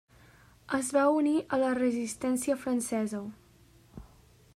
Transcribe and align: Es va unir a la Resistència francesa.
Es 0.77 0.87
va 0.95 1.03
unir 1.17 1.33
a 1.57 1.59
la 1.63 1.69
Resistència 1.79 2.57
francesa. 2.63 3.21